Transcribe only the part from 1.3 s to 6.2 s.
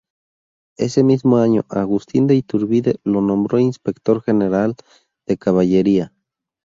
año, Agustín de Iturbide lo nombró inspector general de caballería.